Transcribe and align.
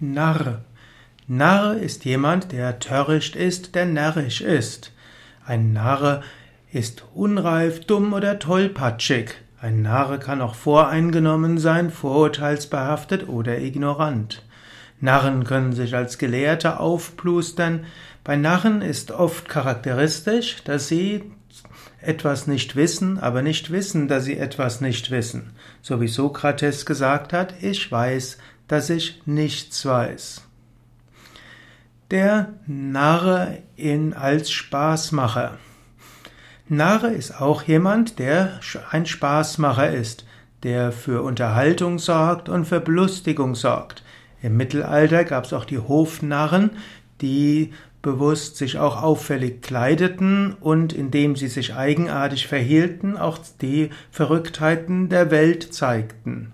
Narr. 0.00 0.60
Narr 1.26 1.76
ist 1.76 2.04
jemand, 2.04 2.52
der 2.52 2.78
töricht 2.78 3.34
ist, 3.34 3.74
der 3.74 3.84
närrisch 3.84 4.40
ist. 4.40 4.92
Ein 5.44 5.72
Narr 5.72 6.22
ist 6.72 7.04
unreif, 7.14 7.80
dumm 7.80 8.12
oder 8.12 8.38
tollpatschig. 8.38 9.34
Ein 9.60 9.82
Narr 9.82 10.18
kann 10.18 10.40
auch 10.40 10.54
voreingenommen 10.54 11.58
sein, 11.58 11.90
vorurteilsbehaftet 11.90 13.28
oder 13.28 13.58
ignorant. 13.58 14.44
Narren 15.00 15.42
können 15.42 15.72
sich 15.72 15.96
als 15.96 16.18
Gelehrte 16.18 16.78
aufplustern. 16.78 17.84
Bei 18.22 18.36
Narren 18.36 18.82
ist 18.82 19.10
oft 19.10 19.48
charakteristisch, 19.48 20.62
dass 20.62 20.86
sie 20.86 21.24
etwas 22.00 22.46
nicht 22.46 22.76
wissen, 22.76 23.18
aber 23.18 23.42
nicht 23.42 23.72
wissen, 23.72 24.06
dass 24.06 24.24
sie 24.24 24.38
etwas 24.38 24.80
nicht 24.80 25.10
wissen. 25.10 25.54
So 25.82 26.00
wie 26.00 26.06
Sokrates 26.06 26.86
gesagt 26.86 27.32
hat, 27.32 27.54
ich 27.60 27.90
weiß, 27.90 28.38
dass 28.68 28.90
ich 28.90 29.22
nichts 29.26 29.84
weiß. 29.84 30.42
Der 32.10 32.54
Narre 32.66 33.58
in 33.76 34.14
als 34.14 34.50
Spaßmacher. 34.50 35.58
Narre 36.68 37.08
ist 37.08 37.40
auch 37.40 37.62
jemand, 37.62 38.18
der 38.18 38.60
ein 38.90 39.06
Spaßmacher 39.06 39.90
ist, 39.90 40.24
der 40.62 40.92
für 40.92 41.22
Unterhaltung 41.22 41.98
sorgt 41.98 42.48
und 42.48 42.66
für 42.66 42.80
Belustigung 42.80 43.54
sorgt. 43.54 44.02
Im 44.42 44.56
Mittelalter 44.56 45.24
gab 45.24 45.44
es 45.44 45.52
auch 45.52 45.64
die 45.64 45.78
Hofnarren, 45.78 46.70
die 47.20 47.72
bewusst 48.00 48.56
sich 48.56 48.78
auch 48.78 49.02
auffällig 49.02 49.62
kleideten 49.62 50.54
und 50.60 50.92
indem 50.92 51.36
sie 51.36 51.48
sich 51.48 51.74
eigenartig 51.74 52.46
verhielten, 52.46 53.16
auch 53.16 53.38
die 53.60 53.90
Verrücktheiten 54.10 55.08
der 55.08 55.30
Welt 55.30 55.74
zeigten 55.74 56.52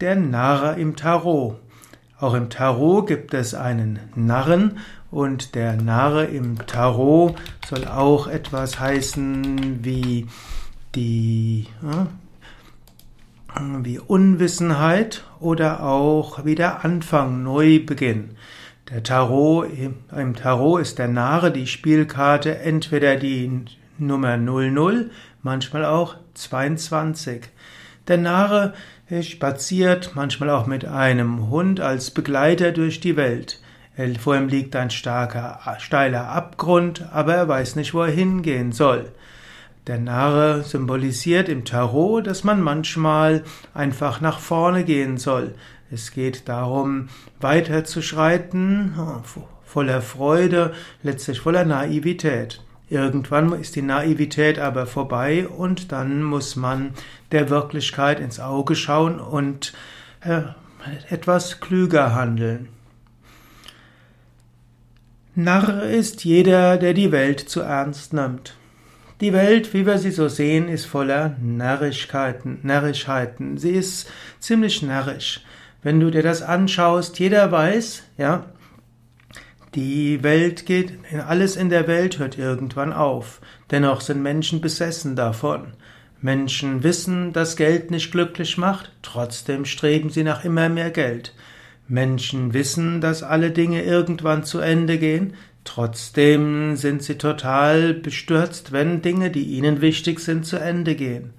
der 0.00 0.16
Narr 0.16 0.76
im 0.76 0.96
Tarot. 0.96 1.56
Auch 2.18 2.34
im 2.34 2.50
Tarot 2.50 3.06
gibt 3.06 3.34
es 3.34 3.54
einen 3.54 3.98
Narren 4.14 4.78
und 5.10 5.54
der 5.54 5.76
Narr 5.76 6.28
im 6.28 6.66
Tarot 6.66 7.36
soll 7.66 7.86
auch 7.86 8.26
etwas 8.26 8.80
heißen 8.80 9.84
wie 9.84 10.26
die 10.94 11.66
äh, 11.82 12.06
wie 13.82 13.98
Unwissenheit 13.98 15.24
oder 15.38 15.84
auch 15.84 16.44
wie 16.44 16.54
der 16.54 16.84
Anfang, 16.84 17.42
Neubeginn. 17.42 18.36
Der 18.90 19.02
Tarot, 19.02 19.68
im 20.12 20.34
Tarot 20.34 20.80
ist 20.80 20.98
der 20.98 21.08
Narr 21.08 21.50
die 21.50 21.66
Spielkarte 21.66 22.58
entweder 22.58 23.16
die 23.16 23.64
Nummer 23.96 24.36
00, 24.36 25.10
manchmal 25.42 25.84
auch 25.84 26.16
22. 26.34 27.42
Der 28.08 28.18
Narre 28.18 28.74
spaziert 29.22 30.12
manchmal 30.14 30.50
auch 30.50 30.66
mit 30.66 30.84
einem 30.84 31.48
Hund 31.48 31.80
als 31.80 32.10
Begleiter 32.10 32.72
durch 32.72 33.00
die 33.00 33.16
Welt. 33.16 33.60
Vor 34.20 34.36
ihm 34.36 34.48
liegt 34.48 34.74
ein 34.76 34.90
starker, 34.90 35.60
steiler 35.78 36.28
Abgrund, 36.28 37.06
aber 37.12 37.34
er 37.34 37.48
weiß 37.48 37.76
nicht, 37.76 37.94
wo 37.94 38.02
er 38.02 38.10
hingehen 38.10 38.72
soll. 38.72 39.12
Der 39.86 39.98
Narre 39.98 40.64
symbolisiert 40.64 41.48
im 41.48 41.64
Tarot, 41.64 42.26
dass 42.26 42.42
man 42.42 42.60
manchmal 42.60 43.44
einfach 43.72 44.20
nach 44.20 44.38
vorne 44.38 44.84
gehen 44.84 45.18
soll. 45.18 45.54
Es 45.90 46.10
geht 46.10 46.48
darum, 46.48 47.08
weiterzuschreiten, 47.40 48.94
voller 49.62 50.02
Freude, 50.02 50.72
letztlich 51.02 51.40
voller 51.40 51.64
Naivität. 51.64 52.63
Irgendwann 52.88 53.52
ist 53.52 53.76
die 53.76 53.82
Naivität 53.82 54.58
aber 54.58 54.86
vorbei 54.86 55.48
und 55.48 55.90
dann 55.90 56.22
muss 56.22 56.54
man 56.54 56.90
der 57.32 57.48
Wirklichkeit 57.48 58.20
ins 58.20 58.40
Auge 58.40 58.76
schauen 58.76 59.20
und 59.20 59.72
äh, 60.20 60.42
etwas 61.08 61.60
klüger 61.60 62.14
handeln. 62.14 62.68
Narr 65.34 65.82
ist 65.82 66.24
jeder, 66.24 66.76
der 66.76 66.94
die 66.94 67.10
Welt 67.10 67.40
zu 67.40 67.60
ernst 67.60 68.12
nimmt. 68.12 68.54
Die 69.20 69.32
Welt, 69.32 69.72
wie 69.74 69.86
wir 69.86 69.98
sie 69.98 70.10
so 70.10 70.28
sehen, 70.28 70.68
ist 70.68 70.84
voller 70.84 71.36
Närrischkeiten, 71.40 72.58
Närrischheiten. 72.62 73.58
Sie 73.58 73.70
ist 73.70 74.10
ziemlich 74.38 74.82
närrisch. 74.82 75.40
Wenn 75.82 75.98
du 75.98 76.10
dir 76.10 76.22
das 76.22 76.42
anschaust, 76.42 77.18
jeder 77.18 77.50
weiß, 77.50 78.04
ja, 78.16 78.46
die 79.74 80.22
Welt 80.22 80.66
geht, 80.66 80.92
alles 81.26 81.56
in 81.56 81.68
der 81.68 81.86
Welt 81.86 82.18
hört 82.18 82.38
irgendwann 82.38 82.92
auf. 82.92 83.40
Dennoch 83.70 84.00
sind 84.00 84.22
Menschen 84.22 84.60
besessen 84.60 85.16
davon. 85.16 85.72
Menschen 86.20 86.82
wissen, 86.82 87.32
dass 87.32 87.56
Geld 87.56 87.90
nicht 87.90 88.10
glücklich 88.10 88.56
macht, 88.56 88.92
trotzdem 89.02 89.64
streben 89.64 90.10
sie 90.10 90.22
nach 90.22 90.44
immer 90.44 90.68
mehr 90.68 90.90
Geld. 90.90 91.34
Menschen 91.86 92.54
wissen, 92.54 93.00
dass 93.00 93.22
alle 93.22 93.50
Dinge 93.50 93.82
irgendwann 93.82 94.44
zu 94.44 94.58
Ende 94.60 94.98
gehen, 94.98 95.34
trotzdem 95.64 96.76
sind 96.76 97.02
sie 97.02 97.18
total 97.18 97.92
bestürzt, 97.92 98.72
wenn 98.72 99.02
Dinge, 99.02 99.30
die 99.30 99.44
ihnen 99.44 99.82
wichtig 99.82 100.20
sind, 100.20 100.46
zu 100.46 100.56
Ende 100.56 100.94
gehen. 100.94 101.34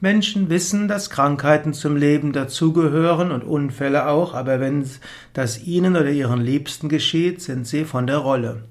Menschen 0.00 0.50
wissen, 0.50 0.88
dass 0.88 1.10
Krankheiten 1.10 1.72
zum 1.72 1.96
Leben 1.96 2.32
dazugehören 2.32 3.30
und 3.30 3.44
Unfälle 3.44 4.08
auch, 4.08 4.34
aber 4.34 4.60
wenn 4.60 4.84
das 5.32 5.62
ihnen 5.64 5.96
oder 5.96 6.10
ihren 6.10 6.40
Liebsten 6.40 6.88
geschieht, 6.88 7.40
sind 7.40 7.66
sie 7.66 7.84
von 7.84 8.06
der 8.06 8.18
Rolle. 8.18 8.64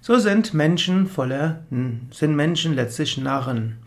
So 0.00 0.18
sind 0.18 0.54
Menschen 0.54 1.06
voller, 1.06 1.64
sind 1.70 2.36
Menschen 2.36 2.74
letztlich 2.74 3.18
Narren. 3.18 3.78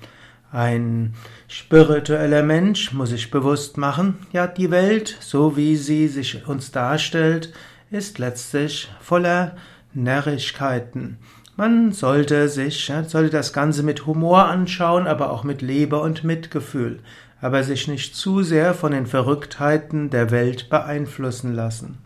Ein 0.51 1.13
spiritueller 1.47 2.43
Mensch 2.43 2.91
muss 2.91 3.09
sich 3.09 3.29
bewusst 3.29 3.77
machen, 3.77 4.17
ja, 4.31 4.47
die 4.47 4.71
Welt, 4.71 5.15
so 5.19 5.55
wie 5.55 5.75
sie 5.75 6.07
sich 6.07 6.47
uns 6.47 6.71
darstellt, 6.71 7.53
ist 7.91 8.19
letztlich 8.19 8.89
voller 8.99 9.55
Närrischkeiten. 9.93 11.17
Man 11.59 11.91
sollte 11.91 12.47
sich, 12.47 12.89
sollte 13.07 13.29
das 13.29 13.51
Ganze 13.51 13.83
mit 13.83 14.05
Humor 14.05 14.45
anschauen, 14.45 15.07
aber 15.07 15.29
auch 15.29 15.43
mit 15.43 15.61
Liebe 15.61 15.99
und 15.99 16.23
Mitgefühl, 16.23 17.01
aber 17.41 17.63
sich 17.63 17.89
nicht 17.89 18.15
zu 18.15 18.43
sehr 18.43 18.73
von 18.73 18.93
den 18.93 19.05
Verrücktheiten 19.05 20.09
der 20.09 20.31
Welt 20.31 20.69
beeinflussen 20.69 21.53
lassen. 21.53 21.97